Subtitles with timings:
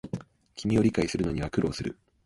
[0.55, 1.95] 君を理解するのには苦労する